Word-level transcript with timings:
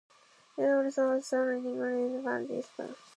It 0.57 0.63
also 0.63 1.09
housed 1.11 1.27
surrounding 1.27 1.77
residents 1.77 2.69
struck 2.69 2.87
by 2.87 2.87
disaster. 2.87 2.95